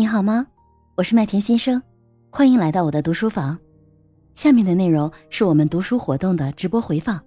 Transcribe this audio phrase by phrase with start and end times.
[0.00, 0.46] 你好吗？
[0.96, 1.82] 我是麦田先生，
[2.30, 3.58] 欢迎来到我的读书房。
[4.34, 7.22] 下面的内容是我们读书活动的直播回放，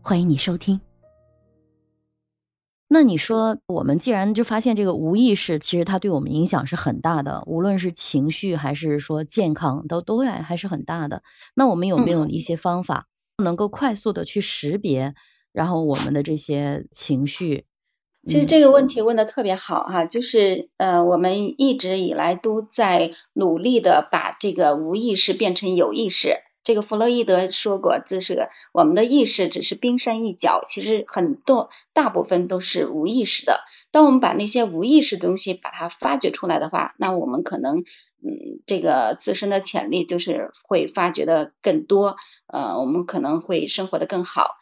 [0.00, 0.80] 欢迎你收听。
[2.88, 11.22] 那你说，我们既然就发现这个无意识，其实它对我们影响是很大的，无论是情绪还是说健康，都都会还是很大的。
[11.54, 13.08] 那我们有没有一些方法，
[13.44, 15.14] 能够快速的去识别，
[15.52, 17.66] 然后我们的这些情绪？
[18.26, 26.38] 其实这个问题问的特别好哈，就是呃，我们一直以来都在努力的把这个无意识变成有意识。
[26.64, 33.60] 这个弗洛伊德说过，就是我们的意识只是冰山一角，其实很多大部分都是无意识的。
[33.92, 42.16] 当我们把那些无意识的东西把它发掘出来的话，那我们可能嗯，这个自身的潜力就是会发掘的更多，
[42.48, 44.56] 呃，我们可能会生活的更好。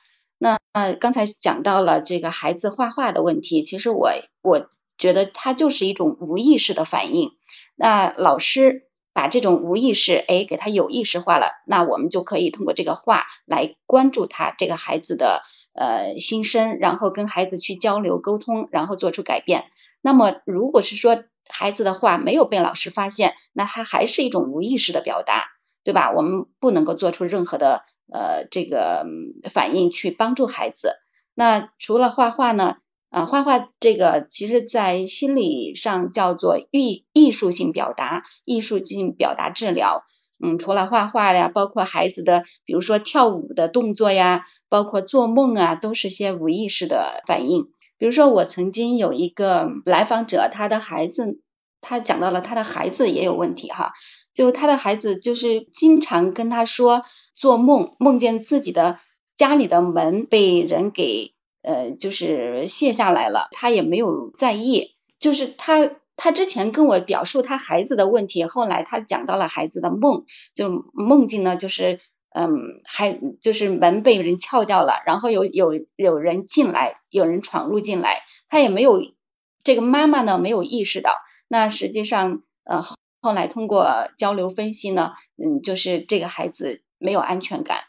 [0.44, 4.10] 那刚才讲到了这个孩子画画的问题，其实我
[4.42, 7.30] 我觉得它就是一种无意识的反应。
[7.76, 19.64] 那老师把这种无意识哎给他有意识化了，那我们就可以通过这个画来关注他这个孩子的呃心声，然后跟孩子去交流沟通，然后做出改变。
[20.02, 25.46] 那么如果是说孩子的画没有被老师发现，那他还是一种无意识的表达，
[25.84, 26.12] 对吧？
[26.14, 27.86] 我们不能够做出任何的。
[28.12, 29.04] 呃，这个
[29.50, 30.96] 反应去帮助孩子。
[31.34, 32.76] 那除了画画呢？
[33.10, 40.02] 啊，画画这个其实在心理上叫做艺艺术性表达，艺术性表达治疗。
[40.42, 47.68] 嗯，除了画画呀，包括孩子的，比如说跳舞的动作呀，包括做梦啊，都是些无意识的反应。
[47.98, 51.40] 比如说，我曾经有一个来访者，他的孩子，
[51.80, 53.92] 他讲到了他的孩子也有问题哈，
[54.34, 57.04] 就他的孩子就是经常跟他说。
[57.36, 59.00] 做梦梦见自己的
[59.34, 64.94] 家里的门被人给呃就是卸下来了，他也没有在意。
[65.18, 71.98] 就是他他之前跟我表述他孩子的问题，后来他讲到了孩子的梦，就梦境呢就是
[72.32, 79.02] 嗯还就是门被人撬掉了，然后有有有人进来，有人闯入进来，他也没有
[79.64, 81.16] 这个妈妈呢没有意识到。
[81.48, 82.84] 那实际上呃
[83.24, 86.82] 后来通过交流分析呢，嗯就是这个孩子。
[86.96, 87.80] 没有安全感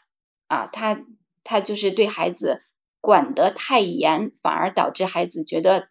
[0.46, 1.00] 啊，他
[1.42, 2.66] 他就是对孩子
[3.00, 5.88] 管得太严，反而导致孩子觉得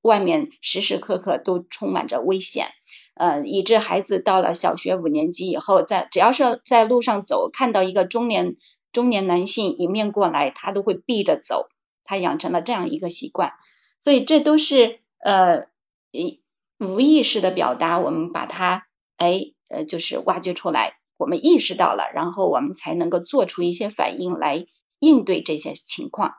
[0.00, 2.66] 外面时时刻刻都充满着危险，
[3.14, 8.54] 呃，以致孩子到了小学五年级以后，在只要是在路上走，看到一个中年
[8.92, 11.68] 中年男性迎面过来，他都会避着走，
[12.04, 13.54] 他养成了这样一个习惯，
[13.98, 15.66] 所以这都是呃
[16.12, 16.42] 一
[16.78, 18.86] 无意识的表达，我们把它
[19.18, 20.94] 哎呃就是挖掘出来。
[21.18, 24.66] 我们意识到了，然后我们才能够做出一些反应来
[25.00, 26.32] 应对这些情况。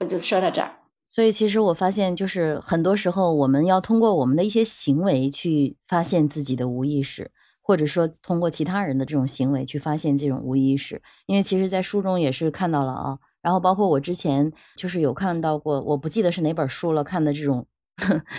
[0.00, 0.80] 我就说到这儿。
[1.12, 7.30] 所以其实我发现，就是很多时候我们要通过我们的一些行为去发现自己的无意识，
[7.62, 11.00] 或者说通过其他人的这种行为去发现这种无意识。
[11.26, 17.68] 因为其实，在书中也是看到了啊，然后包括我之前就是有看到过，我不记得是哪本书了，看的这种。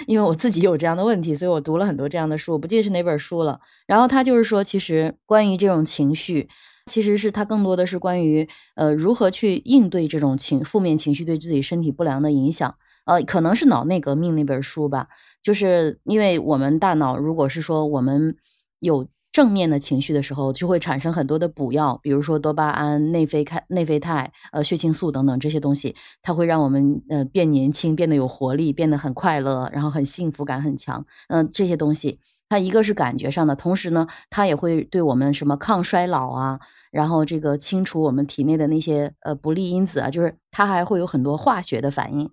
[0.08, 3.60] 因为我自己有这样的问题，所以我读了很多这样的书，我不记得是哪本书了。
[3.88, 6.50] 然后他就是说，其实关于这种情绪，
[6.86, 12.76] 其实是他更多的是关于呃如何去应对这种情负面情绪对自己身体不良的影响。
[13.06, 15.08] 呃，可能是脑内革命那本书吧，
[15.42, 18.36] 就是因为我们大脑如果是说我们
[18.80, 19.08] 有。
[19.36, 31.06] 正面的情绪的时候，就会产生很多的补药，比如说多巴胺、内啡肽、内啡肽、呃血清素等等这些东西，它会让我们呃变年轻、变得有活力、变得很快乐，然后很幸福感很强。
[31.28, 42.32] 嗯，这些东西它一个是感觉上的，同时呢，它也会对我们什么抗衰老啊，然后这个清除我们体内的那些呃不利因子啊，就是它还会有很多化学的反应。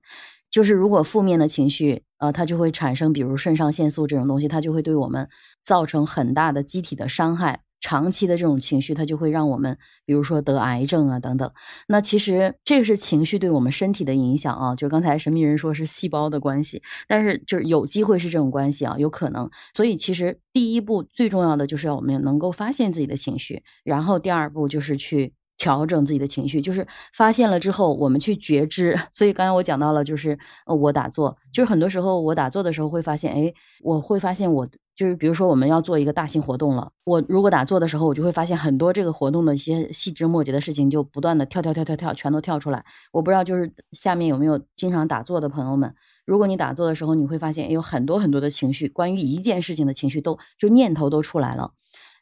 [0.52, 5.28] 就是如果负面的情绪，呃，它就会产生，比如肾上腺素这种东西，它就会对我们
[5.64, 7.62] 造成很大的机体的伤害。
[7.80, 11.50] 长期的这种情绪，它就会让我们，比如说得癌症啊等等。
[11.88, 14.76] 那其实这个是情绪对我们身体的影响啊。
[14.76, 19.50] 就刚才神秘人说是细胞的关系，但是就是有机会是这种关系啊，有可能。
[19.74, 25.32] 所以其实第一步最重要的就是要我们能够发现自己的情绪，然后第二步就是去。
[25.62, 28.98] 调整自己的情绪，就是发现了之后，我们去觉知。
[29.14, 30.36] 所以刚才我讲到了，就是，
[30.66, 34.66] 我打坐，就是很多时候我打坐的时候会发现，哎，我会发现我
[34.96, 42.84] 就是，比如说我们要做一个大型活动了，我如果打坐的时候，我就会发现很多这个活动的一些细枝末节的事情，就不断的跳跳跳跳跳，全都跳出来。
[43.12, 45.94] 我不知道就是下面有没有经常打坐的朋友们，
[46.26, 51.72] 如果你打坐的时候，你会发现有很多很多的情绪，关于一件事情的情绪都就念头都出来了。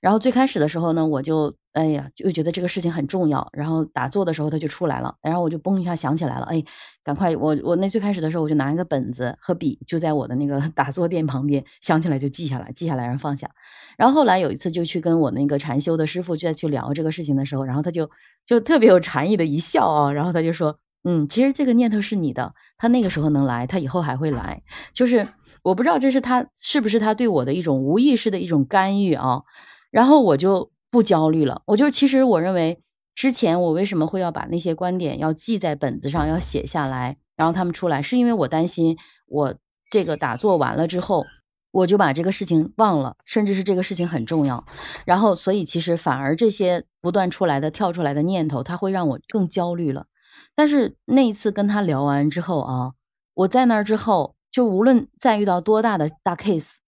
[0.00, 3.48] 然后最开始的时候呢，我就哎呀，就觉得这个事情很重要。
[3.52, 5.14] 然后打坐的时候，它就出来了。
[5.22, 6.64] 然后我就嘣一下想起来了，哎，
[7.04, 7.36] 赶快！
[7.36, 13.50] 我我那最开始的时候，我就拿一个本子和笔，就在我的那个 打坐垫旁边，想起来就记下来，记下来然后放下。
[13.98, 18.10] 然后后来有一次就去跟我那个禅修的师傅再去聊这个事情的时候，然后他就
[18.46, 24.62] 就特别有禅意的一笑啊，然后他就说，嗯，其实这个念头是你的，他那个时候能来，他以后还会来。
[24.94, 25.28] 就是
[25.62, 29.42] 我不知道这是他是不是他对我的一种无意识的一种干预啊。
[29.90, 31.62] 然后我就不焦虑了。
[31.66, 32.82] 我就其实我认为，
[33.14, 38.96] 之前我为什么会要把那些观点要记在本子上，要写下来，然后他们出来，是因为我担心
[39.26, 39.54] 我
[39.90, 41.26] 这个打坐完了之后，
[41.72, 44.64] 我就把这个事情忘了，甚至是这个事情很重要。
[45.04, 50.06] 然后，所以其实反而这些不断出来的、跳出来的念头，它会让我更焦虑了。
[50.54, 52.92] 但是那一次跟他聊完之后啊，
[53.34, 56.79] 我在那儿之后，就无论再遇到多大的大 case。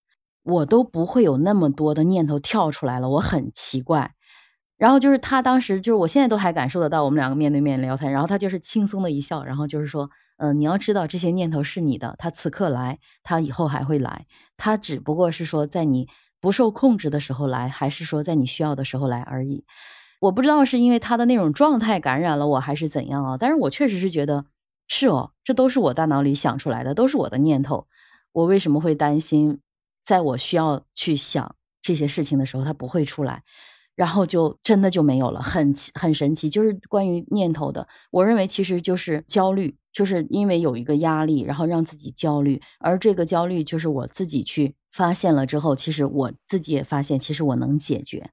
[0.42, 4.14] 我都不会有那么多的念头跳出来了，我很奇怪。
[4.76, 16.08] 然后就是他当时就是我现在都还感受得到，我们两个面对面聊天，然后他就是轻松的一笑，然后就是说，嗯，你要知道这些念头是你的，他此刻来，他以后还会来，他只不过是说在你
[16.40, 19.64] 不受控制的时候来，还是说在你需要的时候来而已。
[20.20, 24.46] 我不知道是因为他的那种状态感染了我还是怎样啊，但是我确实是觉得
[24.88, 27.86] 是哦，这都是我大脑里想出来的，都是我的念头，
[28.32, 29.60] 我为什么会担心？
[30.04, 33.42] 在我需要去想这些事情的时候，它不会出来，
[33.94, 36.50] 然后就真的就没有了，很很神奇。
[36.50, 48.30] 就是关于念头的，我认为其实就是焦虑，就是因为有一个压力，然后让自己焦虑，而这个焦虑就是我自己去发现了之后，其实我自己也发现，其实我能解决。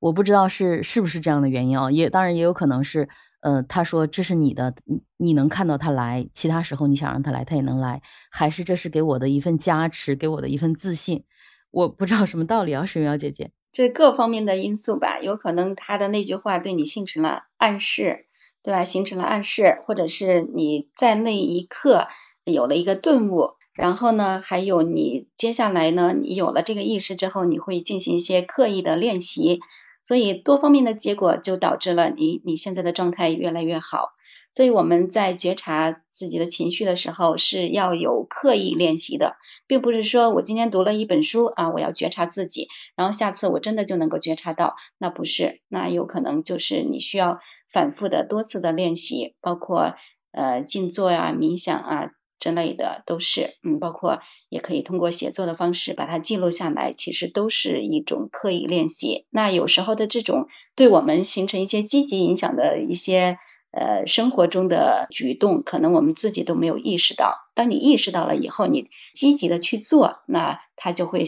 [0.00, 1.90] 我不知道是是不是这样的原因啊？
[1.90, 3.08] 也当然也有可能是。
[3.42, 4.74] 呃，他说这是你的，
[5.16, 8.00] 你能看到他来，其他时候你想让他来，他也能来，
[8.30, 11.24] 还是这是给我的一份加持，给我的一份自信，
[11.72, 18.26] 我不知道什么道理啊，水苗姐姐，这各方面的因素吧，有可能他的那句话对你形成了暗示，
[18.62, 18.84] 对吧？
[18.84, 22.06] 形成了暗示，或者是你在那一刻
[22.44, 29.58] 有了一个顿悟，然后呢，还有你接下来呢，你有了这个意识之后，你会进行一些刻意的练习。
[30.04, 34.08] 所以多方面的结果就导致了你你现在的状态越来越好。
[34.54, 49.94] 所以我们在觉察自己的情绪的时候是要有刻意练习的，并不是说我今天读了一本书啊，我要觉察自己，然后下次我真的就能够觉察到，那不是，那有可能就是你需要反复的多次的练习，包括
[50.32, 52.10] 呃静坐呀、冥想啊。
[52.42, 54.18] 之类的都是，嗯，包括
[54.48, 59.26] 也可以通过写作的方式把它记录下来，其实都是一种刻意练习。
[59.30, 63.38] 那有时候的这种对我们形成一些积极影响的一些
[63.70, 67.36] 呃生活中的举动，可能我们自己都没有意识到。
[67.54, 71.26] 当你意识到了以后，你积极的去做，那它就会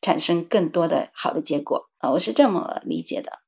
[0.00, 3.43] 产生更多的好的结果啊，我是这么理解的。